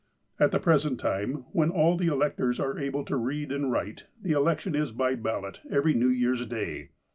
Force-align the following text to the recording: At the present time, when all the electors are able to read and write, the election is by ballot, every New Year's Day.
At 0.39 0.49
the 0.51 0.57
present 0.59 0.99
time, 0.99 1.45
when 1.51 1.69
all 1.69 1.95
the 1.95 2.07
electors 2.07 2.59
are 2.59 2.79
able 2.79 3.03
to 3.05 3.15
read 3.15 3.51
and 3.51 3.71
write, 3.71 4.05
the 4.19 4.31
election 4.31 4.73
is 4.73 4.91
by 4.91 5.13
ballot, 5.13 5.61
every 5.69 5.93
New 5.93 6.09
Year's 6.09 6.43
Day. 6.47 6.89